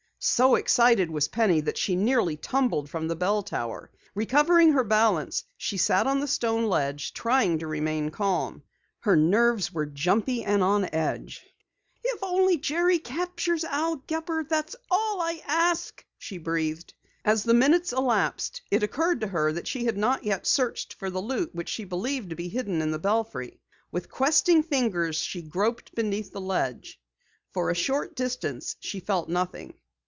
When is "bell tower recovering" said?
3.15-4.71